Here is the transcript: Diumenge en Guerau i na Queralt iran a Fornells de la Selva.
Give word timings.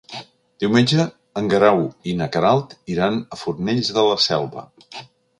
Diumenge 0.61 1.03
en 1.41 1.49
Guerau 1.51 1.83
i 2.11 2.15
na 2.21 2.27
Queralt 2.35 2.73
iran 2.93 3.19
a 3.37 3.39
Fornells 3.41 3.91
de 3.99 4.07
la 4.07 4.17
Selva. 4.25 4.65